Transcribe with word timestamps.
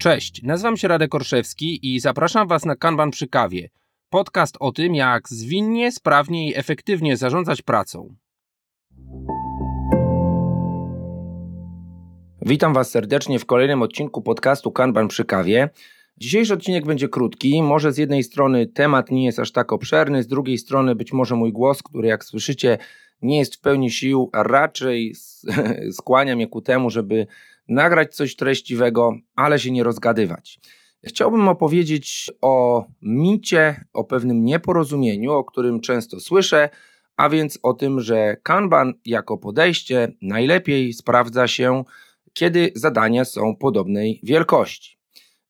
Cześć, 0.00 0.42
nazywam 0.42 0.76
się 0.76 0.88
Radek 0.88 1.14
Orszewski 1.14 1.94
i 1.94 2.00
zapraszam 2.00 2.48
Was 2.48 2.64
na 2.64 2.76
Kanban 2.76 3.10
przy 3.10 3.28
kawie. 3.28 3.68
Podcast 4.10 4.56
o 4.60 4.72
tym, 4.72 4.94
jak 4.94 5.28
zwinnie, 5.28 5.92
sprawnie 5.92 6.48
i 6.48 6.56
efektywnie 6.56 7.16
zarządzać 7.16 7.62
pracą. 7.62 8.14
Witam 12.42 12.74
Was 12.74 12.90
serdecznie 12.90 13.38
w 13.38 13.46
kolejnym 13.46 13.82
odcinku 13.82 14.22
podcastu 14.22 14.72
Kanban 14.72 15.08
przy 15.08 15.24
kawie. 15.24 15.68
Dzisiejszy 16.16 16.54
odcinek 16.54 16.86
będzie 16.86 17.08
krótki. 17.08 17.62
Może 17.62 17.92
z 17.92 17.98
jednej 17.98 18.22
strony 18.22 18.66
temat 18.66 19.10
nie 19.10 19.24
jest 19.24 19.38
aż 19.38 19.52
tak 19.52 19.72
obszerny, 19.72 20.22
z 20.22 20.26
drugiej 20.26 20.58
strony 20.58 20.94
być 20.94 21.12
może 21.12 21.34
mój 21.34 21.52
głos, 21.52 21.82
który 21.82 22.08
jak 22.08 22.24
słyszycie 22.24 22.78
nie 23.22 23.38
jest 23.38 23.56
w 23.56 23.60
pełni 23.60 23.90
sił, 23.90 24.30
a 24.32 24.42
raczej 24.42 25.14
skłania 25.98 26.36
mnie 26.36 26.46
ku 26.46 26.60
temu, 26.60 26.90
żeby 26.90 27.26
nagrać 27.70 28.14
coś 28.14 28.36
treściwego, 28.36 29.14
ale 29.36 29.58
się 29.58 29.70
nie 29.70 29.82
rozgadywać. 29.82 30.60
Chciałbym 31.04 31.48
opowiedzieć 31.48 32.30
o 32.40 32.84
micie, 33.02 33.84
o 33.92 34.04
pewnym 34.04 34.44
nieporozumieniu, 34.44 35.32
o 35.32 35.44
którym 35.44 35.80
często 35.80 36.20
słyszę, 36.20 36.68
a 37.16 37.28
więc 37.28 37.58
o 37.62 37.74
tym, 37.74 38.00
że 38.00 38.36
Kanban 38.42 38.94
jako 39.04 39.38
podejście 39.38 40.12
najlepiej 40.22 40.92
sprawdza 40.92 41.48
się, 41.48 41.84
kiedy 42.32 42.72
zadania 42.74 43.24
są 43.24 43.56
podobnej 43.56 44.20
wielkości. 44.22 44.98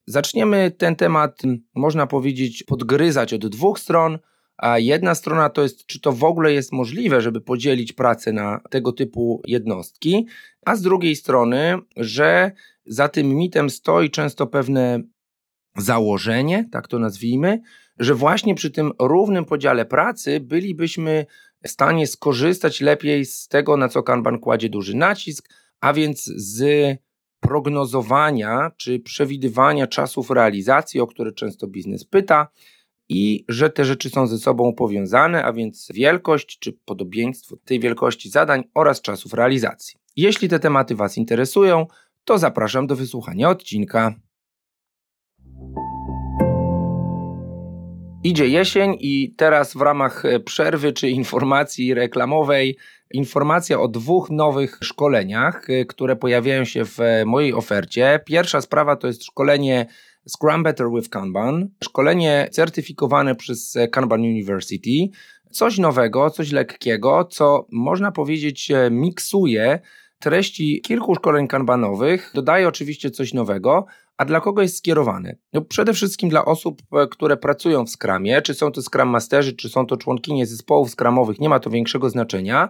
Zaczniemy 0.07 0.71
ten 0.71 0.97
temat, 0.97 1.43
można 1.75 2.07
powiedzieć, 2.07 2.63
podgryzać 2.63 3.35
od 3.35 3.47
dwóch 3.47 3.79
stron. 3.79 4.19
A 4.61 4.79
jedna 4.79 5.15
strona 5.15 5.51
to 5.51 5.63
jest, 5.63 5.87
czy 5.87 6.01
to 6.01 6.13
w 6.13 6.25
ogóle 6.25 6.53
jest 6.53 6.73
możliwe, 6.73 7.21
żeby 7.21 7.41
podzielić 7.41 7.93
pracę 7.93 8.33
na 8.33 8.61
tego 8.71 8.93
typu 8.93 9.43
jednostki, 9.47 10.27
a 10.67 10.77
z 10.77 10.83
drugiej 10.83 11.17
strony, 11.17 11.79
że 11.97 12.53
za 12.87 13.09
tym 13.09 13.29
mitem 13.29 13.71
stoi 13.71 14.11
często 14.11 14.47
pewne 14.47 15.03
założenie, 15.77 16.69
tak 16.73 16.89
to 16.89 16.99
nazwijmy, 16.99 17.61
że 17.99 18.15
właśnie 18.15 18.55
przy 18.55 18.71
tym 18.71 18.93
równym 18.99 19.45
podziale 19.45 19.85
pracy 19.85 20.41
bylibyśmy 20.41 21.27
w 21.65 21.69
stanie 21.69 22.07
skorzystać 22.07 22.81
lepiej 22.81 23.25
z 23.25 23.49
tego, 23.49 23.77
na 23.77 23.89
co 23.89 24.03
Kanban 24.03 24.39
kładzie 24.39 24.69
duży 24.69 24.97
nacisk, 24.97 25.49
a 25.81 25.93
więc 25.93 26.25
z 26.25 26.99
prognozowania 27.41 28.71
czy 28.77 28.99
przewidywania 28.99 29.87
czasów 29.87 30.31
realizacji, 30.31 31.01
o 31.01 31.07
które 31.07 31.33
często 31.33 31.67
biznes 31.67 32.05
pyta, 32.05 32.49
i 33.11 33.45
że 33.49 33.71
te 33.71 33.85
rzeczy 33.85 34.11
są 34.11 34.27
ze 34.27 34.39
sobą 34.39 34.75
powiązane, 34.75 35.45
a 35.45 35.53
więc 35.53 35.89
wielkość 35.95 36.59
czy 36.59 36.73
podobieństwo 36.73 37.57
tej 37.65 37.81
wielkości 37.81 38.31
zadań 38.31 38.65
oraz 38.75 39.01
czasów 39.01 39.35
realizacji. 39.35 39.97
Jeśli 40.17 40.49
te 40.49 40.59
tematy 40.59 40.95
Was 40.95 41.17
interesują, 41.17 41.87
to 42.25 42.39
zapraszam 42.39 42.87
do 42.87 42.97
wysłuchania 42.97 43.49
odcinka. 43.49 44.15
Idzie 48.25 48.49
jesień 48.49 48.97
i 49.01 49.35
teraz 49.37 49.75
w 49.75 49.81
ramach 49.81 50.23
przerwy 50.45 50.93
czy 50.93 51.11
informacji 51.11 51.95
reklamowej 51.95 52.79
informacja 53.15 53.81
o 53.81 53.89
dwóch 53.89 54.31
nowych 54.31 54.79
szkoleniach, 54.83 55.67
które 55.89 56.17
pojawiają 56.17 56.65
się 56.65 56.85
w 56.85 56.99
mojej 57.27 57.55
ofercie. 57.55 58.21
Pierwsza 58.27 58.61
sprawa 58.61 58.97
to 58.97 59.07
jest 59.07 59.25
szkolenie 59.25 59.87
Scrum 60.29 60.63
Better 60.63 60.87
with 60.95 61.09
Kanban, 61.09 61.69
szkolenie 61.85 62.49
certyfikowane 62.53 63.35
przez 63.35 63.79
Kanban 63.91 64.21
University, 64.21 65.09
coś 65.51 65.79
nowego, 65.79 66.31
coś 66.31 66.53
lekkiego, 66.53 67.25
co 67.25 67.67
można 67.73 68.13
powiedzieć 68.13 68.71
e, 68.71 68.91
miksuje 68.91 69.81
treści 70.19 70.81
kilku 70.81 71.15
szkoleń 71.15 71.49
kanbanowych, 71.49 72.31
dodaje 72.35 72.69
oczywiście 72.69 73.11
coś 73.11 73.35
nowego, 73.35 73.87
a 74.17 74.25
dla 74.25 74.41
kogo 74.41 74.63
jest 74.63 74.77
skierowane? 74.77 75.37
No 75.53 75.61
przede 75.61 75.93
wszystkim 75.93 76.29
dla 76.29 76.45
osób, 76.45 76.83
e, 76.93 77.07
które 77.07 77.37
pracują 77.37 77.87
w 77.87 77.91
Scrumie, 77.91 78.43
czy 78.43 78.55
są 78.55 78.73
to 78.73 78.83
Scrum 78.83 79.09
Masterzy, 79.09 79.53
czy 79.53 79.69
są 79.69 79.87
to 79.87 79.97
członkinie 79.97 80.47
zespołów 80.47 80.91
Scrumowych, 80.91 81.41
nie 81.41 81.49
ma 81.49 81.61
to 81.61 81.71
większego 81.71 82.11
znaczenia, 82.11 82.69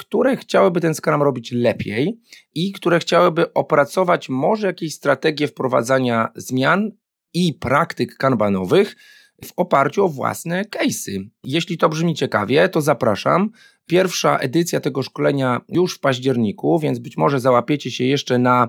które 0.00 0.36
chciałyby 0.36 0.80
ten 0.80 0.94
Scrum 0.94 1.22
robić 1.22 1.52
lepiej 1.52 2.20
i 2.54 2.72
które 2.72 2.98
chciałyby 2.98 3.52
opracować 3.52 4.28
może 4.28 4.66
jakieś 4.66 4.94
strategie 4.94 5.48
wprowadzania 5.48 6.28
zmian 6.36 6.90
i 7.34 7.54
praktyk 7.54 8.16
kanbanowych 8.16 8.96
w 9.44 9.52
oparciu 9.56 10.04
o 10.04 10.08
własne 10.08 10.64
case'y. 10.64 11.28
Jeśli 11.44 11.78
to 11.78 11.88
brzmi 11.88 12.14
ciekawie, 12.14 12.68
to 12.68 12.80
zapraszam. 12.80 13.50
Pierwsza 13.86 14.38
edycja 14.38 14.80
tego 14.80 15.02
szkolenia 15.02 15.60
już 15.68 15.94
w 15.94 16.00
październiku, 16.00 16.78
więc 16.78 16.98
być 16.98 17.16
może 17.16 17.40
załapiecie 17.40 17.90
się 17.90 18.04
jeszcze 18.04 18.38
na 18.38 18.68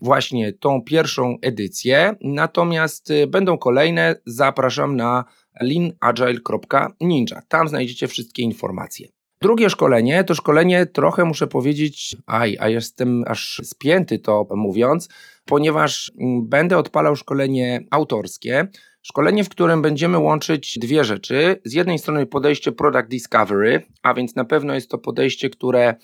właśnie 0.00 0.52
tą 0.52 0.82
pierwszą 0.82 1.36
edycję. 1.42 2.14
Natomiast 2.20 3.10
y, 3.10 3.26
będą 3.26 3.58
kolejne. 3.58 4.14
Zapraszam 4.26 4.96
na 4.96 5.24
leanagile.ninja. 5.60 7.42
Tam 7.48 7.68
znajdziecie 7.68 8.08
wszystkie 8.08 8.42
informacje. 8.42 9.08
Drugie 9.40 9.70
szkolenie 9.70 10.24
to 10.24 10.34
szkolenie 10.34 10.86
trochę 10.86 11.24
muszę 11.24 11.46
powiedzieć, 11.46 12.16
aj, 12.26 12.56
a 12.60 12.68
jestem 12.68 13.24
aż 13.26 13.60
spięty 13.64 14.18
to 14.18 14.46
mówiąc, 14.50 15.08
ponieważ 15.44 16.12
mm, 16.20 16.48
będę 16.48 16.78
odpalał 16.78 17.16
szkolenie 17.16 17.80
autorskie. 17.90 18.68
Szkolenie, 19.02 19.44
w 19.44 19.48
którym 19.48 19.82
będziemy 19.82 20.18
łączyć 20.18 20.78
dwie 20.78 21.04
rzeczy. 21.04 21.60
Z 21.64 21.72
jednej 21.72 21.98
strony 21.98 22.26
podejście 22.26 22.72
Product 22.72 23.08
Discovery, 23.08 23.82
a 24.02 24.14
więc 24.14 24.34
na 24.34 24.44
pewno 24.44 24.74
jest 24.74 24.90
to 24.90 24.98
podejście, 24.98 25.50
które 25.50 25.94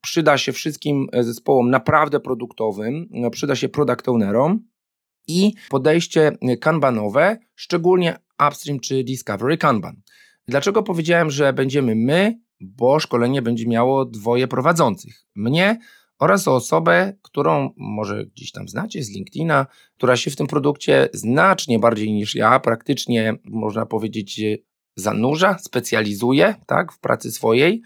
przyda 0.00 0.38
się 0.38 0.52
wszystkim 0.52 1.06
zespołom 1.20 1.70
naprawdę 1.70 2.20
produktowym, 2.20 3.08
przyda 3.32 3.56
się 3.56 3.68
product 3.68 4.08
ownerom 4.08 4.60
i 5.28 5.52
podejście 5.68 6.32
kanbanowe, 6.60 7.36
szczególnie 7.54 8.16
upstream 8.48 8.80
czy 8.80 9.04
discovery 9.04 9.58
kanban. 9.58 10.02
Dlaczego 10.48 10.82
powiedziałem, 10.82 11.30
że 11.30 11.52
będziemy 11.52 11.94
my, 11.94 12.38
bo 12.60 13.00
szkolenie 13.00 13.42
będzie 13.42 13.66
miało 13.66 14.04
dwoje 14.04 14.48
prowadzących. 14.48 15.26
Mnie 15.34 15.78
oraz 16.18 16.48
osobę, 16.48 17.12
którą 17.22 17.70
może 17.76 18.26
gdzieś 18.26 18.52
tam 18.52 18.68
znacie 18.68 19.02
z 19.02 19.10
LinkedIna, 19.10 19.66
która 19.96 20.16
się 20.16 20.30
w 20.30 20.36
tym 20.36 20.46
produkcie 20.46 21.08
znacznie 21.12 21.78
bardziej 21.78 22.12
niż 22.12 22.34
ja, 22.34 22.60
praktycznie 22.60 23.34
można 23.44 23.86
powiedzieć 23.86 24.40
zanurza, 24.96 25.58
specjalizuje 25.58 26.54
tak, 26.66 26.92
w 26.92 27.00
pracy 27.00 27.32
swojej 27.32 27.82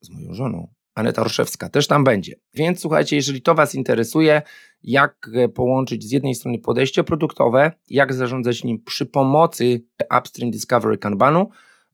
z 0.00 0.10
moją 0.10 0.34
żoną. 0.34 0.68
Aneta 0.94 1.22
Orszewska 1.22 1.68
też 1.68 1.86
tam 1.86 2.04
będzie. 2.04 2.34
Więc 2.54 2.80
słuchajcie, 2.80 3.16
jeżeli 3.16 3.42
to 3.42 3.54
Was 3.54 3.74
interesuje, 3.74 4.42
jak 4.82 5.30
połączyć 5.54 6.04
z 6.04 6.10
jednej 6.10 6.34
strony 6.34 6.58
podejście 6.58 7.04
produktowe, 7.04 7.72
jak 7.88 8.14
zarządzać 8.14 8.64
nim 8.64 8.82
przy 8.84 9.06
pomocy 9.06 9.84
Upstream 10.18 10.50
Discovery 10.50 10.98
Kanbanu, 10.98 11.48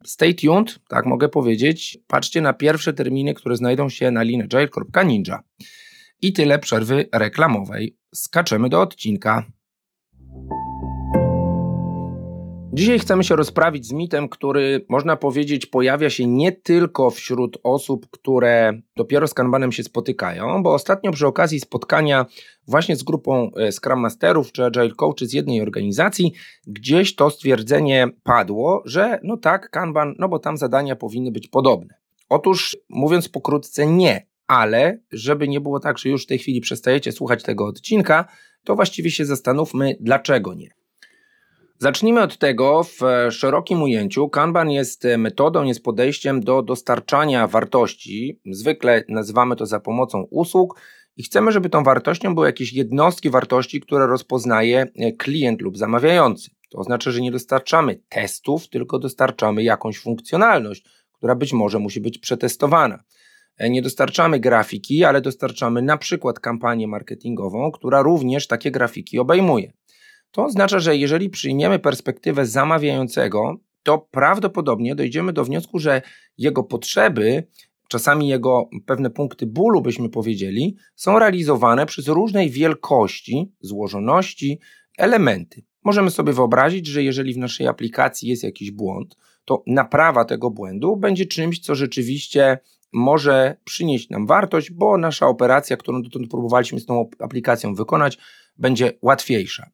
Stay 0.06 0.34
tuned, 0.34 0.78
tak 0.88 1.06
mogę 1.06 1.28
powiedzieć. 1.28 1.98
Patrzcie 2.06 2.40
na 2.40 2.52
pierwsze 2.52 2.92
terminy, 2.92 3.34
które 3.34 3.56
znajdą 3.56 3.88
się 3.88 4.10
na 4.10 4.22
lineagile.ninja. 4.22 5.42
I 6.22 6.32
tyle 6.32 6.58
przerwy 6.58 7.08
reklamowej. 7.12 7.96
Skaczemy 8.14 8.68
do 8.68 8.80
odcinka. 8.80 9.46
Dzisiaj 12.74 12.98
chcemy 12.98 13.24
się 13.24 13.36
rozprawić 13.36 13.86
z 13.86 13.92
mitem, 13.92 14.28
który 14.28 14.86
można 14.88 15.16
powiedzieć 15.16 15.66
pojawia 15.66 16.10
się 16.10 16.26
nie 16.26 16.52
tylko 16.52 17.10
wśród 17.10 17.58
osób, 17.62 18.06
które 18.10 18.72
dopiero 18.96 19.28
z 19.28 19.34
Kanbanem 19.34 19.72
się 19.72 19.82
spotykają, 19.82 20.62
bo 20.62 20.74
ostatnio 20.74 21.12
przy 21.12 21.26
okazji 21.26 21.60
spotkania 21.60 22.26
właśnie 22.66 22.96
z 22.96 23.02
grupą 23.02 23.50
e, 23.56 23.72
Scrum 23.72 24.00
Masterów 24.00 24.52
czy 24.52 24.64
Agile 24.64 24.90
Coachy 24.90 25.26
z 25.26 25.32
jednej 25.32 25.60
organizacji, 25.60 26.32
gdzieś 26.66 27.14
to 27.14 27.30
stwierdzenie 27.30 28.08
padło, 28.22 28.82
że 28.84 29.20
no 29.22 29.36
tak, 29.36 29.70
Kanban, 29.70 30.14
no 30.18 30.28
bo 30.28 30.38
tam 30.38 30.56
zadania 30.56 30.96
powinny 30.96 31.32
być 31.32 31.48
podobne. 31.48 31.94
Otóż 32.28 32.76
mówiąc 32.88 33.28
pokrótce 33.28 33.86
nie, 33.86 34.26
ale 34.46 34.98
żeby 35.12 35.48
nie 35.48 35.60
było 35.60 35.80
tak, 35.80 35.98
że 35.98 36.08
już 36.08 36.24
w 36.24 36.28
tej 36.28 36.38
chwili 36.38 36.60
przestajecie 36.60 37.12
słuchać 37.12 37.42
tego 37.42 37.66
odcinka, 37.66 38.24
to 38.64 38.76
właściwie 38.76 39.10
się 39.10 39.24
zastanówmy, 39.24 39.96
dlaczego 40.00 40.54
nie. 40.54 40.83
Zacznijmy 41.78 42.22
od 42.22 42.38
tego, 42.38 42.84
w 42.84 43.00
szerokim 43.30 43.82
ujęciu 43.82 44.28
Kanban 44.28 44.70
jest 44.70 45.04
metodą, 45.18 45.64
jest 45.64 45.82
podejściem 45.82 46.40
do 46.40 46.62
dostarczania 46.62 47.46
wartości. 47.46 48.40
Zwykle 48.50 49.04
nazywamy 49.08 49.56
to 49.56 49.66
za 49.66 49.80
pomocą 49.80 50.26
usług 50.30 50.80
i 51.16 51.22
chcemy, 51.22 51.52
żeby 51.52 51.70
tą 51.70 51.84
wartością 51.84 52.34
były 52.34 52.46
jakieś 52.46 52.72
jednostki 52.72 53.30
wartości, 53.30 53.80
które 53.80 54.06
rozpoznaje 54.06 54.86
klient 55.18 55.62
lub 55.62 55.78
zamawiający. 55.78 56.50
To 56.70 56.78
oznacza, 56.78 57.10
że 57.10 57.20
nie 57.20 57.32
dostarczamy 57.32 58.00
testów, 58.08 58.68
tylko 58.68 58.98
dostarczamy 58.98 59.62
jakąś 59.62 59.98
funkcjonalność, 59.98 60.84
która 61.12 61.34
być 61.34 61.52
może 61.52 61.78
musi 61.78 62.00
być 62.00 62.18
przetestowana. 62.18 63.04
Nie 63.60 63.82
dostarczamy 63.82 64.40
grafiki, 64.40 65.04
ale 65.04 65.20
dostarczamy 65.20 65.82
na 65.82 65.96
przykład 65.96 66.40
kampanię 66.40 66.88
marketingową, 66.88 67.72
która 67.72 68.02
również 68.02 68.46
takie 68.46 68.70
grafiki 68.70 69.18
obejmuje. 69.18 69.72
To 70.34 70.44
oznacza, 70.44 70.78
że 70.78 70.96
jeżeli 70.96 71.30
przyjmiemy 71.30 71.78
perspektywę 71.78 72.46
zamawiającego, 72.46 73.56
to 73.82 73.98
prawdopodobnie 73.98 74.94
dojdziemy 74.94 75.32
do 75.32 75.44
wniosku, 75.44 75.78
że 75.78 76.02
jego 76.38 76.62
potrzeby, 76.62 77.46
czasami 77.88 78.28
jego 78.28 78.68
pewne 78.86 79.10
punkty 79.10 79.46
bólu, 79.46 79.82
byśmy 79.82 80.08
powiedzieli, 80.08 80.76
są 80.96 81.18
realizowane 81.18 81.86
przez 81.86 82.08
różnej 82.08 82.50
wielkości, 82.50 83.52
złożoności 83.60 84.60
elementy. 84.98 85.62
Możemy 85.84 86.10
sobie 86.10 86.32
wyobrazić, 86.32 86.86
że 86.86 87.02
jeżeli 87.02 87.34
w 87.34 87.38
naszej 87.38 87.66
aplikacji 87.66 88.28
jest 88.28 88.42
jakiś 88.42 88.70
błąd, 88.70 89.16
to 89.44 89.62
naprawa 89.66 90.24
tego 90.24 90.50
błędu 90.50 90.96
będzie 90.96 91.26
czymś, 91.26 91.60
co 91.60 91.74
rzeczywiście 91.74 92.58
może 92.92 93.56
przynieść 93.64 94.10
nam 94.10 94.26
wartość, 94.26 94.70
bo 94.70 94.98
nasza 94.98 95.26
operacja, 95.26 95.76
którą 95.76 96.02
dotąd 96.02 96.30
próbowaliśmy 96.30 96.80
z 96.80 96.86
tą 96.86 97.10
aplikacją 97.18 97.74
wykonać, 97.74 98.18
będzie 98.58 98.92
łatwiejsza. 99.02 99.70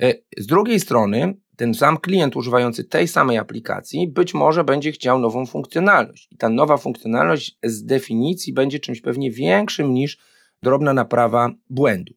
E, 0.00 0.14
z 0.38 0.46
drugiej 0.46 0.80
strony, 0.80 1.34
ten 1.56 1.74
sam 1.74 1.98
klient 1.98 2.36
używający 2.36 2.84
tej 2.84 3.08
samej 3.08 3.38
aplikacji 3.38 4.08
być 4.08 4.34
może 4.34 4.64
będzie 4.64 4.92
chciał 4.92 5.18
nową 5.18 5.46
funkcjonalność. 5.46 6.28
I 6.30 6.36
ta 6.36 6.48
nowa 6.48 6.76
funkcjonalność 6.76 7.58
z 7.62 7.84
definicji 7.84 8.52
będzie 8.52 8.78
czymś 8.78 9.00
pewnie 9.00 9.30
większym 9.30 9.94
niż 9.94 10.18
drobna 10.62 10.92
naprawa 10.92 11.50
błędu. 11.70 12.14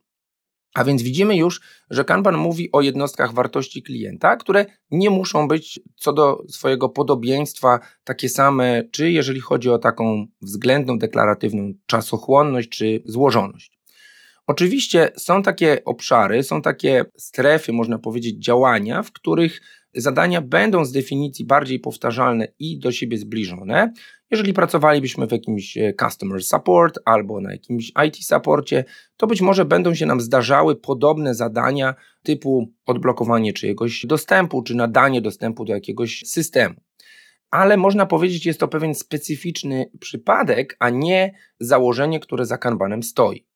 A 0.74 0.84
więc 0.84 1.02
widzimy 1.02 1.38
już, 1.38 1.62
że 1.90 2.06
Kanban 2.06 2.38
mówi 2.38 2.72
o 2.72 2.82
jednostkach 2.82 3.34
wartości 3.34 3.84
klienta, 3.84 4.36
które 4.36 4.66
nie 4.92 5.10
muszą 5.10 5.48
być 5.48 5.80
co 5.96 6.14
do 6.14 6.44
swojego 6.50 6.90
podobieństwa 6.90 7.80
takie 8.04 8.30
same, 8.30 8.84
czy 8.92 9.12
jeżeli 9.12 9.40
chodzi 9.40 9.70
o 9.70 9.80
taką 9.80 10.28
względną, 10.42 10.98
deklaratywną 10.98 11.74
czasochłonność 11.86 12.70
czy 12.70 13.04
złożoność. 13.06 13.73
Oczywiście 14.48 15.12
są 15.18 15.44
takie 15.44 15.84
obszary, 15.86 16.44
są 16.44 16.62
takie 16.62 17.06
strefy, 17.18 17.74
można 17.74 18.00
powiedzieć, 18.00 18.46
działania, 18.46 19.04
w 19.04 19.12
których 19.12 19.62
zadania 19.96 20.42
będą 20.42 20.86
z 20.86 20.92
definicji 20.92 21.46
bardziej 21.46 21.80
powtarzalne 21.80 22.48
i 22.60 22.80
do 22.80 22.92
siebie 22.92 23.18
zbliżone. 23.18 23.94
Jeżeli 24.32 24.54
pracowalibyśmy 24.54 25.28
w 25.28 25.32
jakimś 25.32 25.78
e, 25.78 25.94
customer 25.94 26.44
support 26.44 27.00
albo 27.06 27.42
na 27.42 27.52
jakimś 27.52 27.92
IT 28.08 28.26
supporcie, 28.26 28.86
to 29.18 29.28
być 29.28 29.42
może 29.42 29.66
będą 29.66 29.96
się 29.96 30.06
nam 30.06 30.22
zdarzały 30.22 30.76
podobne 30.76 31.36
zadania 31.36 31.96
typu 32.24 32.74
odblokowanie 32.86 33.54
czyjegoś 33.54 34.06
dostępu 34.06 34.64
czy 34.64 34.76
nadanie 34.76 35.22
dostępu 35.22 35.66
do 35.66 35.74
jakiegoś 35.74 36.22
systemu. 36.26 36.76
Ale 37.52 37.78
można 37.78 38.06
powiedzieć, 38.06 38.46
jest 38.46 38.60
to 38.60 38.68
pewien 38.68 38.96
specyficzny 38.96 39.92
przypadek, 40.00 40.76
a 40.80 40.90
nie 40.90 41.34
założenie, 41.60 42.20
które 42.20 42.46
za 42.46 42.58
Kanbanem 42.58 43.04
stoi. 43.04 43.53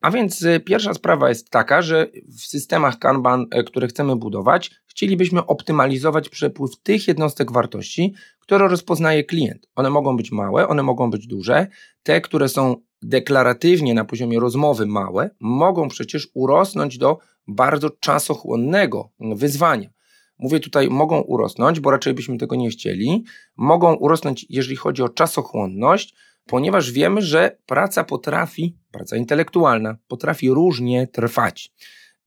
A 0.00 0.10
więc 0.10 0.42
y, 0.42 0.60
pierwsza 0.60 0.94
sprawa 0.94 1.28
jest 1.28 1.50
taka, 1.50 1.82
że 1.82 2.06
w 2.28 2.40
systemach 2.40 2.98
Kanban, 2.98 3.46
e, 3.50 3.62
które 3.62 3.88
chcemy 3.88 4.16
budować, 4.16 4.70
chcielibyśmy 4.86 5.46
optymalizować 5.46 6.28
przepływ 6.28 6.70
tych 6.82 7.08
jednostek 7.08 7.52
wartości, 7.52 8.14
które 8.40 8.68
rozpoznaje 8.68 9.24
klient. 9.24 9.68
One 9.74 9.90
mogą 9.90 10.16
być 10.16 10.32
małe, 10.32 10.68
one 10.68 10.82
mogą 10.82 11.10
być 11.10 11.26
duże. 11.26 11.66
Te, 12.02 12.20
które 12.20 12.48
są 12.48 12.76
deklaratywnie 13.02 13.94
na 13.94 14.04
poziomie 14.04 14.40
rozmowy 14.40 14.86
małe, 14.86 15.30
mogą 15.40 15.88
przecież 15.88 16.28
urosnąć 16.34 16.98
do 16.98 17.18
bardzo 17.48 17.90
czasochłonnego 17.90 19.10
wyzwania. 19.20 19.90
Mówię 20.38 20.60
tutaj, 20.60 20.88
mogą 20.88 21.20
urosnąć, 21.20 21.80
bo 21.80 21.90
raczej 21.90 22.14
byśmy 22.14 22.38
tego 22.38 22.56
nie 22.56 22.70
chcieli. 22.70 23.24
Mogą 23.56 23.94
urosnąć, 23.94 24.46
jeżeli 24.48 24.76
chodzi 24.76 25.02
o 25.02 25.08
czasochłonność, 25.08 26.14
ponieważ 26.46 26.92
wiemy, 26.92 27.22
że 27.22 27.58
praca 27.66 28.04
potrafi, 28.04 28.76
praca 28.92 29.16
intelektualna, 29.16 29.96
potrafi 30.08 30.50
różnie 30.50 31.06
trwać. 31.06 31.72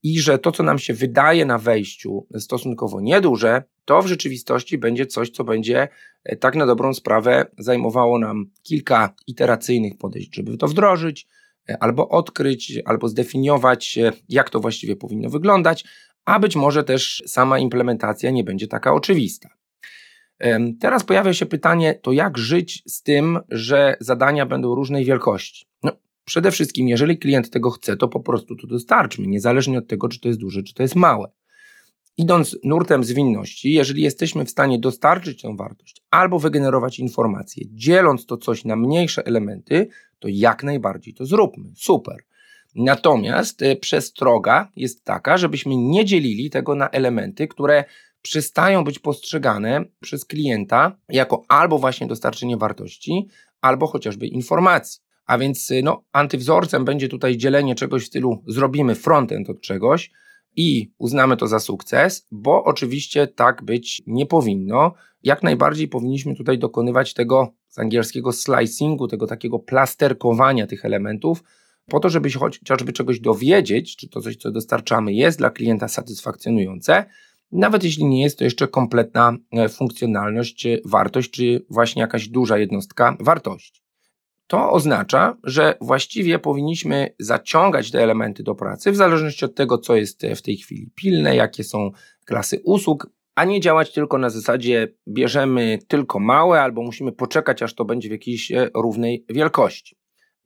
I 0.02 0.20
że 0.20 0.38
to, 0.38 0.52
co 0.52 0.62
nam 0.62 0.78
się 0.78 0.94
wydaje 0.94 1.44
na 1.44 1.58
wejściu 1.58 2.26
stosunkowo 2.38 3.00
nieduże, 3.00 3.62
to 3.84 4.02
w 4.02 4.06
rzeczywistości 4.06 4.78
będzie 4.78 5.06
coś, 5.06 5.30
co 5.30 5.44
będzie 5.44 5.88
e, 6.24 6.36
tak 6.36 6.56
na 6.56 6.66
dobrą 6.66 6.94
sprawę 6.94 7.46
zajmowało 7.58 8.18
nam 8.18 8.50
kilka 8.62 9.14
iteracyjnych 9.26 9.98
podejść, 9.98 10.34
żeby 10.34 10.56
to 10.56 10.68
wdrożyć, 10.68 11.26
e, 11.68 11.82
albo 11.82 12.08
odkryć, 12.08 12.78
albo 12.84 13.08
zdefiniować, 13.08 13.98
jak 14.28 14.50
to 14.50 14.60
właściwie 14.60 14.96
powinno 14.96 15.30
wyglądać, 15.30 15.84
a 16.24 16.38
być 16.38 16.56
może 16.56 16.84
też 16.84 17.22
sama 17.26 17.58
implementacja 17.58 18.30
nie 18.30 18.44
będzie 18.44 18.66
taka 18.66 18.94
oczywista. 18.94 19.48
Teraz 20.80 21.04
pojawia 21.04 21.34
się 21.34 21.46
pytanie, 21.46 21.94
to 21.94 22.12
jak 22.12 22.38
żyć 22.38 22.82
z 22.86 23.02
tym, 23.02 23.38
że 23.48 23.96
zadania 24.00 24.46
będą 24.46 24.74
różnej 24.74 25.04
wielkości? 25.04 25.66
No, 25.82 25.92
przede 26.32 26.50
wszystkim, 26.50 26.88
jeżeli 26.88 27.18
klient 27.18 27.50
tego 27.50 27.70
chce, 27.70 27.96
to 27.96 28.08
po 28.08 28.20
prostu 28.20 28.56
to 28.56 28.66
dostarczmy, 28.66 29.26
niezależnie 29.26 29.78
od 29.78 29.88
tego, 29.88 30.08
czy 30.08 30.20
to 30.20 30.28
jest 30.28 30.40
duże, 30.40 30.62
czy 30.62 30.74
to 30.74 30.82
jest 30.82 30.94
małe. 30.96 31.28
Idąc 32.16 32.56
nurtem 32.64 33.04
zwinności, 33.04 33.72
jeżeli 33.72 34.02
jesteśmy 34.02 34.44
w 34.44 34.50
stanie 34.50 34.78
dostarczyć 34.78 35.42
tę 35.42 35.56
wartość 35.56 36.02
albo 36.10 36.38
wygenerować 36.38 36.98
informacje, 36.98 37.64
dzieląc 37.70 38.26
to 38.26 38.36
coś 38.36 38.64
na 38.64 38.76
mniejsze 38.76 39.26
elementy, 39.26 39.88
to 40.18 40.28
jak 40.30 40.62
najbardziej 40.62 41.14
to 41.14 41.26
zróbmy. 41.26 41.72
Super. 41.76 42.16
Natomiast 42.74 43.62
y, 43.62 43.76
przestroga 43.76 44.68
jest 44.76 45.04
taka, 45.04 45.36
żebyśmy 45.36 45.76
nie 45.76 46.04
dzielili 46.04 46.50
tego 46.50 46.74
na 46.74 46.88
elementy, 46.88 47.48
które 47.48 47.84
przestają 48.22 48.84
być 48.84 48.98
postrzegane 48.98 49.84
przez 50.00 50.24
klienta 50.24 50.96
jako 51.08 51.44
albo 51.48 51.78
właśnie 51.78 52.06
dostarczenie 52.06 52.56
wartości, 52.56 53.28
albo 53.60 53.86
chociażby 53.86 54.26
informacji. 54.26 55.01
A 55.26 55.38
więc 55.38 55.70
y, 55.70 55.82
no, 55.82 56.04
antywzorcem 56.12 56.84
będzie 56.84 57.08
tutaj 57.08 57.36
dzielenie 57.36 57.74
czegoś 57.74 58.04
w 58.04 58.06
stylu 58.06 58.44
zrobimy 58.46 58.94
frontend 58.94 59.50
od 59.50 59.60
czegoś 59.60 60.10
i 60.56 60.92
uznamy 60.98 61.36
to 61.36 61.46
za 61.46 61.60
sukces, 61.60 62.26
bo 62.30 62.64
oczywiście 62.64 63.26
tak 63.26 63.64
być 63.64 64.02
nie 64.06 64.26
powinno. 64.26 64.92
Jak 65.22 65.42
najbardziej 65.42 65.88
powinniśmy 65.88 66.34
tutaj 66.34 66.58
dokonywać 66.58 67.14
tego 67.14 67.54
z 67.68 67.78
angielskiego 67.78 68.32
slicingu, 68.32 69.08
tego 69.08 69.26
takiego 69.26 69.58
plasterkowania 69.58 70.66
tych 70.66 70.84
elementów, 70.84 71.42
po 71.86 72.00
to, 72.00 72.08
żeby 72.08 72.30
chociażby 72.30 72.92
czegoś 72.92 73.20
dowiedzieć, 73.20 73.96
czy 73.96 74.08
to 74.08 74.20
coś, 74.20 74.36
co 74.36 74.50
dostarczamy, 74.50 75.12
jest 75.12 75.38
dla 75.38 75.50
klienta 75.50 75.88
satysfakcjonujące, 75.88 77.04
nawet 77.52 77.84
jeśli 77.84 78.04
nie 78.04 78.22
jest 78.22 78.38
to 78.38 78.44
jeszcze 78.44 78.68
kompletna 78.68 79.36
e, 79.52 79.68
funkcjonalność, 79.68 80.66
wartość, 80.84 81.30
czy 81.30 81.66
właśnie 81.70 82.00
jakaś 82.00 82.28
duża 82.28 82.58
jednostka 82.58 83.16
wartości. 83.20 83.81
To 84.52 84.70
oznacza, 84.70 85.36
że 85.44 85.74
właściwie 85.80 86.38
powinniśmy 86.38 87.14
zaciągać 87.18 87.90
te 87.90 88.02
elementy 88.02 88.42
do 88.42 88.54
pracy 88.54 88.92
w 88.92 88.96
zależności 88.96 89.44
od 89.44 89.54
tego, 89.54 89.78
co 89.78 89.96
jest 89.96 90.22
w 90.36 90.42
tej 90.42 90.56
chwili 90.56 90.90
pilne, 90.94 91.36
jakie 91.36 91.64
są 91.64 91.90
klasy 92.24 92.60
usług, 92.64 93.10
a 93.34 93.44
nie 93.44 93.60
działać 93.60 93.92
tylko 93.92 94.18
na 94.18 94.30
zasadzie 94.30 94.88
bierzemy 95.08 95.78
tylko 95.88 96.18
małe 96.18 96.62
albo 96.62 96.82
musimy 96.82 97.12
poczekać, 97.12 97.62
aż 97.62 97.74
to 97.74 97.84
będzie 97.84 98.08
w 98.08 98.12
jakiejś 98.12 98.52
e, 98.52 98.70
równej 98.74 99.24
wielkości. 99.28 99.96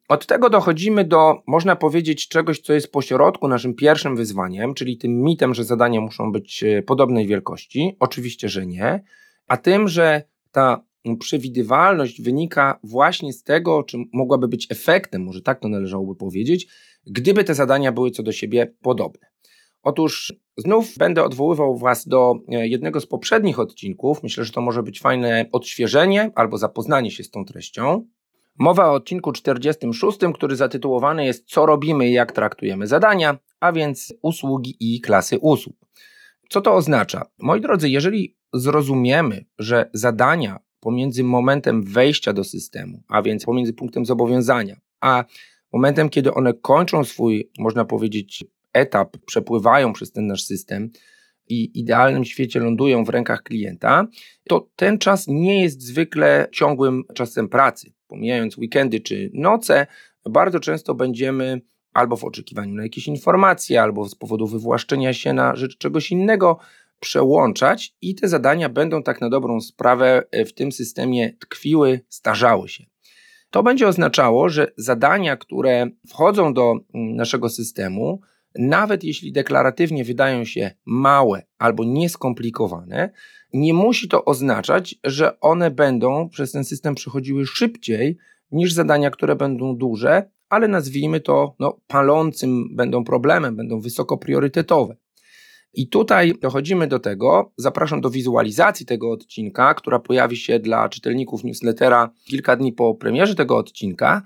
Od 0.08 0.26
tego 0.26 0.50
dochodzimy 0.50 1.04
do, 1.04 1.42
można 1.46 1.76
powiedzieć, 1.76 2.28
czegoś, 2.28 2.60
co 2.60 2.72
jest 2.72 2.92
pośrodku 2.92 3.48
naszym 3.48 3.74
pierwszym 3.74 4.16
wyzwaniem, 4.16 4.74
czyli 4.74 4.98
tym 4.98 5.22
mitem, 5.22 5.54
że 5.54 5.64
zadania 5.64 6.00
muszą 6.00 6.32
być 6.32 6.64
e, 6.64 6.82
podobnej 6.82 7.26
wielkości. 7.26 7.96
Oczywiście, 8.00 8.48
że 8.48 8.66
nie. 8.66 9.02
A 9.46 9.56
tym, 9.56 9.88
że 9.88 10.22
ta 10.52 10.85
przewidywalność 11.18 12.22
wynika 12.22 12.80
właśnie 12.82 13.32
z 13.32 13.42
tego, 13.42 13.82
czym 13.82 14.04
mogłaby 14.12 14.48
być 14.48 14.66
efektem, 14.70 15.24
może 15.24 15.42
tak 15.42 15.60
to 15.60 15.68
należałoby 15.68 16.16
powiedzieć, 16.16 16.66
gdyby 17.06 17.44
te 17.44 17.54
zadania 17.54 17.92
były 17.92 18.10
co 18.10 18.22
do 18.22 18.32
siebie 18.32 18.74
podobne. 18.82 19.26
Otóż 19.82 20.34
znów 20.56 20.98
będę 20.98 21.24
odwoływał 21.24 21.78
Was 21.78 22.08
do 22.08 22.34
e, 22.48 22.68
jednego 22.68 23.00
z 23.00 23.06
poprzednich 23.06 23.58
odcinków. 23.58 24.22
Myślę, 24.22 24.44
że 24.44 24.52
to 24.52 24.60
może 24.60 24.82
być 24.82 25.00
fajne 25.00 25.46
odświeżenie 25.52 26.30
albo 26.34 26.58
zapoznanie 26.58 27.10
się 27.10 27.24
z 27.24 27.30
tą 27.30 27.44
treścią. 27.44 28.06
Mowa 28.58 28.90
o 28.90 28.94
odcinku 28.94 29.32
46, 29.32 30.18
który 30.34 30.56
zatytułowany 30.56 31.24
jest 31.24 31.48
Co 31.48 31.66
robimy 31.66 32.08
i 32.08 32.12
jak 32.12 32.32
traktujemy 32.32 32.86
zadania, 32.86 33.38
a 33.60 33.72
więc 33.72 34.14
usługi 34.22 34.76
i 34.80 35.00
klasy 35.00 35.38
usług. 35.38 35.76
Co 36.50 36.60
to 36.60 36.74
oznacza? 36.74 37.30
Moi 37.38 37.60
drodzy, 37.60 37.88
jeżeli 37.88 38.36
zrozumiemy, 38.52 39.44
że 39.58 39.90
zadania 39.92 40.58
pomiędzy 40.86 41.24
momentem 41.24 41.82
wejścia 41.82 42.32
do 42.32 42.44
systemu, 42.44 43.02
a 43.08 43.22
więc 43.22 43.44
pomiędzy 43.44 43.72
punktem 43.72 44.06
zobowiązania, 44.06 44.76
a 45.00 45.24
momentem, 45.72 46.08
kiedy 46.08 46.34
one 46.34 46.54
kończą 46.54 47.04
swój, 47.04 47.50
można 47.58 47.84
powiedzieć, 47.84 48.44
etap, 48.72 49.16
przepływają 49.26 49.92
przez 49.92 50.12
ten 50.12 50.26
nasz 50.26 50.44
system 50.44 50.90
i 51.48 51.80
idealnym 51.80 52.24
świecie 52.24 52.60
lądują 52.60 53.04
w 53.04 53.08
rękach 53.08 53.42
klienta, 53.42 54.06
to 54.48 54.68
ten 54.76 54.98
czas 54.98 55.24
nie 55.28 55.62
jest 55.62 55.82
zwykle 55.82 56.48
ciągłym 56.52 57.04
czasem 57.14 57.48
pracy. 57.48 57.92
Pomijając 58.06 58.58
weekendy 58.58 59.00
czy 59.00 59.30
noce, 59.34 59.86
bardzo 60.30 60.60
często 60.60 60.94
będziemy 60.94 61.60
albo 61.92 62.16
w 62.16 62.24
oczekiwaniu 62.24 62.74
na 62.74 62.82
jakieś 62.82 63.08
informacje, 63.08 63.82
albo 63.82 64.08
z 64.08 64.14
powodu 64.14 64.46
wywłaszczenia 64.46 65.12
się 65.12 65.32
na 65.32 65.56
rzecz 65.56 65.78
czegoś 65.78 66.10
innego 66.10 66.58
przełączać 67.00 67.94
i 68.00 68.14
te 68.14 68.28
zadania 68.28 68.68
będą 68.68 69.02
tak 69.02 69.20
na 69.20 69.30
dobrą 69.30 69.60
sprawę 69.60 70.22
e, 70.30 70.44
w 70.44 70.54
tym 70.54 70.72
systemie 70.72 71.32
tkwiły, 71.32 72.00
starzały 72.08 72.68
się. 72.68 72.84
To 73.50 73.62
będzie 73.62 73.88
oznaczało, 73.88 74.48
że 74.48 74.72
zadania, 74.76 75.36
które 75.36 75.86
wchodzą 76.08 76.54
do 76.54 76.74
mm, 76.94 77.16
naszego 77.16 77.48
systemu, 77.48 78.20
nawet 78.58 79.04
jeśli 79.04 79.32
deklaratywnie 79.32 80.04
wydają 80.04 80.44
się 80.44 80.70
małe 80.86 81.42
albo 81.58 81.84
nieskomplikowane, 81.84 83.10
nie 83.52 83.74
musi 83.74 84.08
to 84.08 84.24
oznaczać, 84.24 84.94
że 85.04 85.40
one 85.40 85.70
będą 85.70 86.28
przez 86.28 86.52
ten 86.52 86.64
system 86.64 86.94
przechodziły 86.94 87.46
szybciej 87.46 88.16
niż 88.50 88.72
zadania, 88.72 89.10
które 89.10 89.36
będą 89.36 89.76
duże, 89.76 90.30
ale 90.48 90.68
nazwijmy 90.68 91.20
to 91.20 91.54
no, 91.58 91.80
palącym 91.86 92.76
będą 92.76 93.04
problemem, 93.04 93.56
będą 93.56 93.80
wysoko 93.80 94.18
priorytetowe. 94.18 94.96
I 95.76 95.88
tutaj 95.88 96.34
dochodzimy 96.40 96.86
do 96.86 96.98
tego, 96.98 97.52
zapraszam 97.56 98.00
do 98.00 98.10
wizualizacji 98.10 98.86
tego 98.86 99.10
odcinka, 99.10 99.74
która 99.74 99.98
pojawi 99.98 100.36
się 100.36 100.58
dla 100.58 100.88
czytelników 100.88 101.44
newslettera 101.44 102.10
kilka 102.24 102.56
dni 102.56 102.72
po 102.72 102.94
premierze 102.94 103.34
tego 103.34 103.56
odcinka, 103.56 104.22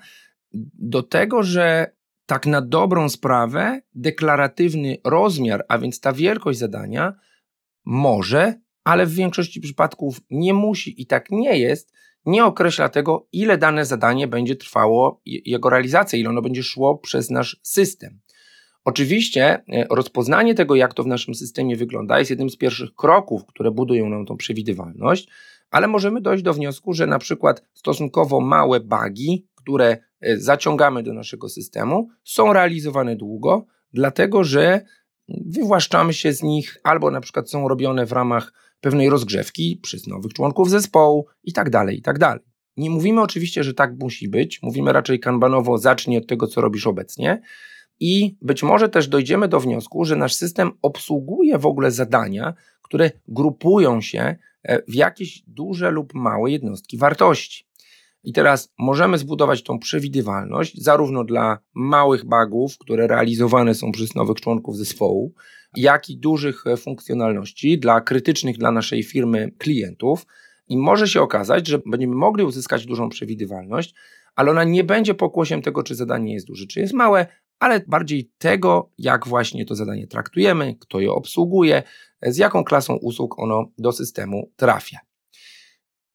do 0.74 1.02
tego, 1.02 1.42
że 1.42 1.92
tak 2.26 2.46
na 2.46 2.60
dobrą 2.60 3.08
sprawę 3.08 3.80
deklaratywny 3.94 4.96
rozmiar, 5.04 5.64
a 5.68 5.78
więc 5.78 6.00
ta 6.00 6.12
wielkość 6.12 6.58
zadania, 6.58 7.14
może, 7.84 8.60
ale 8.84 9.06
w 9.06 9.14
większości 9.14 9.60
przypadków 9.60 10.20
nie 10.30 10.54
musi 10.54 11.02
i 11.02 11.06
tak 11.06 11.30
nie 11.30 11.58
jest, 11.58 11.92
nie 12.26 12.44
określa 12.44 12.88
tego, 12.88 13.28
ile 13.32 13.58
dane 13.58 13.84
zadanie 13.84 14.28
będzie 14.28 14.56
trwało, 14.56 15.20
jego 15.24 15.70
realizacja, 15.70 16.18
ile 16.18 16.28
ono 16.28 16.42
będzie 16.42 16.62
szło 16.62 16.98
przez 16.98 17.30
nasz 17.30 17.60
system. 17.62 18.20
Oczywiście 18.84 19.44
e, 19.44 19.86
rozpoznanie 19.90 20.54
tego, 20.54 20.74
jak 20.74 20.94
to 20.94 21.02
w 21.02 21.06
naszym 21.06 21.34
systemie 21.34 21.76
wygląda, 21.76 22.18
jest 22.18 22.30
jednym 22.30 22.50
z 22.50 22.56
pierwszych 22.56 22.94
kroków, 22.94 23.46
które 23.46 23.70
budują 23.70 24.08
nam 24.08 24.26
tą 24.26 24.36
przewidywalność, 24.36 25.28
ale 25.70 25.88
możemy 25.88 26.20
dojść 26.20 26.42
do 26.42 26.54
wniosku, 26.54 26.92
że 26.92 27.06
na 27.06 27.18
przykład 27.18 27.62
stosunkowo 27.74 28.40
małe 28.40 28.80
bugi, 28.80 29.46
które 29.54 29.96
e, 30.20 30.36
zaciągamy 30.36 31.02
do 31.02 31.12
naszego 31.12 31.48
systemu, 31.48 32.08
są 32.24 32.52
realizowane 32.52 33.16
długo, 33.16 33.66
dlatego 33.92 34.44
że 34.44 34.80
wywłaszczamy 35.28 36.12
się 36.12 36.32
z 36.32 36.42
nich, 36.42 36.76
albo 36.82 37.10
na 37.10 37.20
przykład 37.20 37.50
są 37.50 37.68
robione 37.68 38.06
w 38.06 38.12
ramach 38.12 38.52
pewnej 38.80 39.10
rozgrzewki 39.10 39.80
przez 39.82 40.06
nowych 40.06 40.32
członków 40.32 40.70
zespołu 40.70 41.26
i 41.44 41.52
tak 41.52 41.70
dalej, 41.70 41.98
i 41.98 42.02
tak 42.02 42.18
dalej. 42.18 42.44
Nie 42.76 42.90
mówimy 42.90 43.20
oczywiście, 43.20 43.64
że 43.64 43.74
tak 43.74 43.98
musi 43.98 44.28
być, 44.28 44.62
mówimy 44.62 44.92
raczej 44.92 45.20
kanbanowo, 45.20 45.78
zacznij 45.78 46.18
od 46.18 46.26
tego, 46.26 46.46
co 46.46 46.60
robisz 46.60 46.86
obecnie, 46.86 47.42
i 48.00 48.36
być 48.42 48.62
może 48.62 48.88
też 48.88 49.08
dojdziemy 49.08 49.48
do 49.48 49.60
wniosku, 49.60 50.04
że 50.04 50.16
nasz 50.16 50.34
system 50.34 50.70
obsługuje 50.82 51.58
w 51.58 51.66
ogóle 51.66 51.90
zadania, 51.90 52.54
które 52.82 53.10
grupują 53.28 54.00
się 54.00 54.36
e, 54.62 54.82
w 54.88 54.94
jakieś 54.94 55.42
duże 55.46 55.90
lub 55.90 56.14
małe 56.14 56.50
jednostki 56.50 56.96
wartości. 56.96 57.64
I 58.24 58.32
teraz 58.32 58.72
możemy 58.78 59.18
zbudować 59.18 59.62
tą 59.62 59.78
przewidywalność 59.78 60.82
zarówno 60.82 61.24
dla 61.24 61.58
małych 61.74 62.24
bugów, 62.24 62.78
które 62.78 63.06
realizowane 63.06 63.74
są 63.74 63.92
przez 63.92 64.14
nowych 64.14 64.40
członków 64.40 64.76
zespołu, 64.76 65.34
jak 65.76 66.10
i 66.10 66.18
dużych 66.18 66.66
e, 66.66 66.76
funkcjonalności 66.76 67.78
dla 67.78 68.00
krytycznych 68.00 68.58
dla 68.58 68.70
naszej 68.70 69.02
firmy 69.02 69.52
klientów. 69.58 70.26
I 70.68 70.76
może 70.76 71.08
się 71.08 71.22
okazać, 71.22 71.66
że 71.66 71.80
będziemy 71.86 72.14
mogli 72.14 72.44
uzyskać 72.44 72.86
dużą 72.86 73.08
przewidywalność, 73.08 73.94
ale 74.34 74.50
ona 74.50 74.64
nie 74.64 74.84
będzie 74.84 75.14
pokłosiem 75.14 75.62
tego, 75.62 75.82
czy 75.82 75.94
zadanie 75.94 76.34
jest 76.34 76.46
duże, 76.46 76.66
czy 76.66 76.80
jest 76.80 76.92
małe, 76.92 77.26
ale 77.60 77.80
bardziej 77.86 78.30
tego, 78.38 78.90
jak 78.98 79.28
właśnie 79.28 79.66
to 79.66 79.74
zadanie 79.74 80.06
traktujemy, 80.06 80.74
kto 80.80 81.00
je 81.00 81.12
obsługuje, 81.12 81.82
z 82.22 82.36
jaką 82.36 82.64
klasą 82.64 82.94
usług 82.94 83.38
ono 83.38 83.70
do 83.78 83.92
systemu 83.92 84.50
trafia. 84.56 84.98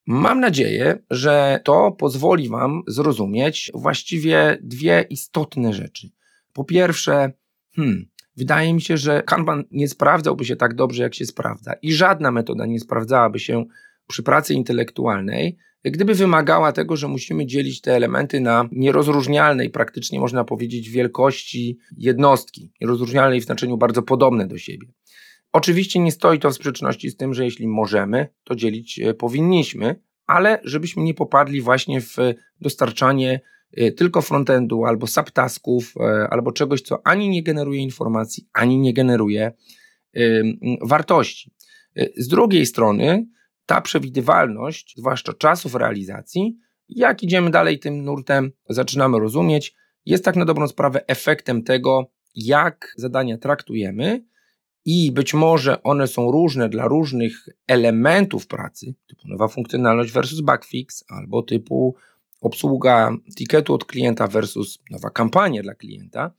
Mam 0.07 0.39
nadzieję, 0.39 1.03
że 1.09 1.59
to 1.63 1.91
pozwoli 1.91 2.49
Wam 2.49 2.83
zrozumieć 2.87 3.71
właściwie 3.73 4.57
dwie 4.61 5.05
istotne 5.09 5.73
rzeczy. 5.73 6.09
Po 6.53 6.63
pierwsze, 6.63 7.31
hmm, 7.75 8.05
wydaje 8.35 8.73
mi 8.73 8.81
się, 8.81 8.97
że 8.97 9.23
Kanban 9.23 9.63
nie 9.71 9.87
sprawdzałby 9.87 10.45
się 10.45 10.55
tak 10.55 10.75
dobrze, 10.75 11.03
jak 11.03 11.15
się 11.15 11.25
sprawdza, 11.25 11.73
i 11.73 11.93
żadna 11.93 12.31
metoda 12.31 12.65
nie 12.65 12.79
sprawdzałaby 12.79 13.39
się 13.39 13.65
przy 14.07 14.23
pracy 14.23 14.53
intelektualnej, 14.53 15.57
gdyby 15.91 16.13
wymagała 16.13 16.71
tego, 16.71 16.97
że 16.97 17.07
musimy 17.07 17.45
dzielić 17.45 17.81
te 17.81 17.95
elementy 17.95 18.39
na 18.39 18.69
nierozróżnialnej, 18.71 19.69
praktycznie 19.69 20.19
można 20.19 20.43
powiedzieć, 20.43 20.89
wielkości 20.89 21.77
jednostki, 21.97 22.71
nierozróżnialnej 22.81 23.41
w 23.41 23.45
znaczeniu 23.45 23.77
bardzo 23.77 24.01
podobne 24.01 24.47
do 24.47 24.57
siebie. 24.57 24.87
Oczywiście 25.53 25.99
nie 25.99 26.11
stoi 26.11 26.39
to 26.39 26.49
w 26.49 26.53
sprzeczności 26.53 27.09
z 27.09 27.17
tym, 27.17 27.33
że 27.33 27.45
jeśli 27.45 27.67
możemy, 27.67 28.27
to 28.43 28.55
dzielić 28.55 28.99
e, 28.99 29.13
powinniśmy, 29.13 30.01
ale 30.25 30.59
żebyśmy 30.63 31.03
nie 31.03 31.13
popadli 31.13 31.61
właśnie 31.61 32.01
w 32.01 32.15
dostarczanie 32.61 33.41
e, 33.71 33.91
tylko 33.91 34.21
frontendu 34.21 34.85
albo 34.85 35.07
subtasków, 35.07 35.93
e, 35.99 36.27
albo 36.29 36.51
czegoś, 36.51 36.81
co 36.81 37.07
ani 37.07 37.29
nie 37.29 37.43
generuje 37.43 37.81
informacji, 37.81 38.47
ani 38.53 38.77
nie 38.77 38.93
generuje 38.93 39.51
wartości. 40.81 41.51
Z 42.17 42.27
drugiej 42.27 42.65
strony, 42.65 43.27
ta 43.65 43.81
przewidywalność, 43.81 44.93
zwłaszcza 44.97 45.33
czasów 45.33 45.75
realizacji, 45.75 46.57
jak 46.89 47.23
idziemy 47.23 47.51
dalej 47.51 47.79
tym 47.79 48.03
nurtem, 48.03 48.51
zaczynamy 48.69 49.19
rozumieć, 49.19 49.75
jest 50.05 50.25
tak 50.25 50.35
na 50.35 50.45
dobrą 50.45 50.67
sprawę 50.67 51.07
efektem 51.07 51.63
tego, 51.63 52.11
jak 52.35 52.93
zadania 52.97 53.37
traktujemy 53.37 54.25
i 54.85 55.11
być 55.11 55.33
może 55.33 55.83
one 55.83 56.07
są 56.07 56.31
różne 56.31 56.69
dla 56.69 56.87
różnych 56.87 57.49
elementów 57.67 58.47
pracy, 58.47 58.95
typu 59.07 59.27
nowa 59.27 59.47
funkcjonalność 59.47 60.11
versus 60.11 60.41
bugfix, 60.41 61.03
albo 61.07 61.43
typu 61.43 61.95
obsługa 62.41 63.11
ticketu 63.37 63.73
od 63.73 63.85
klienta 63.85 64.27
versus 64.27 64.79
nowa 64.91 65.09
kampania 65.09 65.61
dla 65.63 65.75
klienta, 65.75 66.31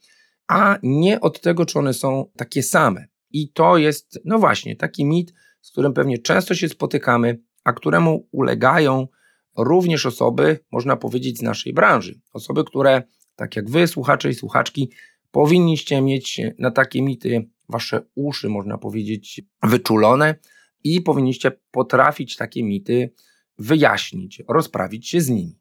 a 0.48 0.78
nie 0.82 1.20
od 1.20 1.40
tego, 1.40 1.66
czy 1.66 1.78
one 1.78 1.94
są 1.94 2.30
takie 2.36 2.62
same. 2.62 3.06
I 3.30 3.52
to 3.52 3.78
jest, 3.78 4.20
no 4.24 4.38
właśnie, 4.38 4.76
taki 4.76 5.04
mit, 5.04 5.32
z 5.66 5.70
którym 5.70 5.92
pewnie 5.92 6.18
często 6.18 6.54
się 6.54 6.68
spotykamy, 6.68 7.40
a 7.64 7.72
któremu 7.72 8.28
ulegają 8.32 9.08
również 9.56 10.06
osoby, 10.06 10.58
można 10.72 10.96
powiedzieć, 10.96 11.38
z 11.38 11.42
naszej 11.42 11.72
branży. 11.72 12.20
Osoby, 12.32 12.64
które, 12.64 13.02
tak 13.36 13.56
jak 13.56 13.70
wy, 13.70 13.86
słuchacze 13.86 14.30
i 14.30 14.34
słuchaczki, 14.34 14.90
powinniście 15.30 16.00
mieć 16.00 16.40
na 16.58 16.70
takie 16.70 17.02
mity 17.02 17.50
wasze 17.68 18.02
uszy, 18.14 18.48
można 18.48 18.78
powiedzieć, 18.78 19.42
wyczulone 19.62 20.34
i 20.84 21.00
powinniście 21.00 21.52
potrafić 21.70 22.36
takie 22.36 22.64
mity 22.64 23.12
wyjaśnić, 23.58 24.42
rozprawić 24.48 25.08
się 25.08 25.20
z 25.20 25.28
nimi. 25.28 25.58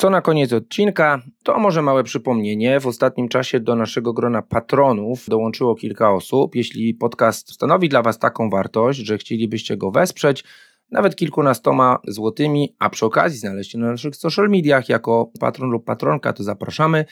Co 0.00 0.10
na 0.10 0.20
koniec 0.20 0.52
odcinka, 0.52 1.22
to 1.42 1.58
może 1.58 1.82
małe 1.82 2.04
przypomnienie. 2.04 2.80
W 2.80 2.86
ostatnim 2.86 3.28
czasie 3.28 3.60
do 3.60 3.76
naszego 3.76 4.12
grona 4.12 4.42
patronów 4.42 5.24
dołączyło 5.28 5.74
kilka 5.74 6.10
osób. 6.12 6.54
Jeśli 6.54 6.94
podcast 6.94 7.52
stanowi 7.52 7.88
dla 7.88 8.02
Was 8.02 8.18
taką 8.18 8.50
wartość, 8.50 8.98
że 8.98 9.18
chcielibyście 9.18 9.76
go 9.76 9.90
wesprzeć, 9.90 10.44
nawet 10.90 11.16
kilkunastoma 11.16 11.98
złotymi, 12.08 12.76
a 12.78 12.90
przy 12.90 13.06
okazji 13.06 13.38
znaleźć 13.38 13.72
się 13.72 13.78
na 13.78 13.90
naszych 13.90 14.16
social 14.16 14.48
mediach 14.48 14.88
jako 14.88 15.30
patron 15.40 15.70
lub 15.70 15.84
patronka, 15.84 16.32
to 16.32 16.42
zapraszamy 16.42 17.04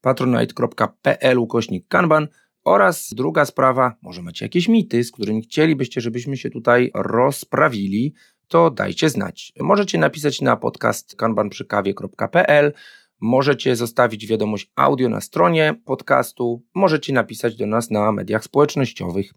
patronite.pl 0.00 1.38
ukośnik 1.38 1.88
kanban 1.88 2.28
oraz 2.64 3.14
druga 3.14 3.44
sprawa, 3.44 3.94
może 4.02 4.22
macie 4.22 4.44
jakieś 4.44 4.68
mity, 4.68 5.04
z 5.04 5.12
którymi 5.12 5.42
chcielibyście, 5.42 6.00
żebyśmy 6.00 6.36
się 6.36 6.50
tutaj 6.50 6.90
rozprawili, 6.94 8.14
to 8.48 8.70
dajcie 8.70 9.08
znać. 9.08 9.52
Możecie 9.60 9.98
napisać 9.98 10.40
na 10.40 10.56
podcast 10.56 11.16
kanbanprzykawie.pl, 11.16 12.72
możecie 13.20 13.76
zostawić 13.76 14.26
wiadomość 14.26 14.70
audio 14.76 15.08
na 15.08 15.20
stronie 15.20 15.74
podcastu, 15.84 16.62
możecie 16.74 17.12
napisać 17.12 17.56
do 17.56 17.66
nas 17.66 17.90
na 17.90 18.12
mediach 18.12 18.44
społecznościowych. 18.44 19.34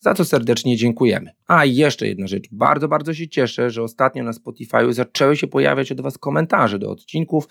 Za 0.00 0.14
co 0.14 0.24
serdecznie 0.24 0.76
dziękujemy. 0.76 1.30
A 1.46 1.64
jeszcze 1.64 2.08
jedna 2.08 2.26
rzecz. 2.26 2.48
Bardzo, 2.52 2.88
bardzo 2.88 3.14
się 3.14 3.28
cieszę, 3.28 3.70
że 3.70 3.82
ostatnio 3.82 4.24
na 4.24 4.32
Spotify 4.32 4.92
zaczęły 4.92 5.36
się 5.36 5.46
pojawiać 5.46 5.92
od 5.92 6.00
Was 6.00 6.18
komentarze 6.18 6.78
do 6.78 6.90
odcinków, 6.90 7.48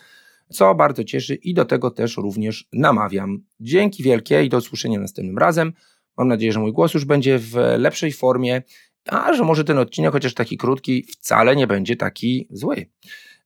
co 0.49 0.75
bardzo 0.75 1.03
cieszy 1.03 1.35
i 1.35 1.53
do 1.53 1.65
tego 1.65 1.91
też 1.91 2.17
również 2.17 2.67
namawiam. 2.73 3.43
Dzięki 3.59 4.03
wielkie 4.03 4.43
i 4.43 4.49
do 4.49 4.57
usłyszenia 4.57 4.99
następnym 4.99 5.37
razem. 5.37 5.73
Mam 6.17 6.27
nadzieję, 6.27 6.51
że 6.51 6.59
mój 6.59 6.73
głos 6.73 6.93
już 6.93 7.05
będzie 7.05 7.39
w 7.39 7.55
lepszej 7.77 8.11
formie 8.11 8.61
a 9.07 9.33
że 9.33 9.43
może 9.43 9.63
ten 9.63 9.77
odcinek, 9.77 10.11
chociaż 10.11 10.33
taki 10.33 10.57
krótki, 10.57 11.03
wcale 11.03 11.55
nie 11.55 11.67
będzie 11.67 11.95
taki 11.95 12.47
zły. 12.51 12.85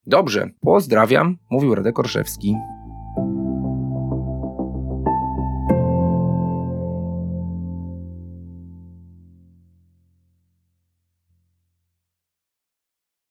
Dobrze, 0.05 0.49
pozdrawiam, 0.61 1.37
mówił 1.49 1.75
Radek 1.75 1.99
Orszewski. 1.99 2.55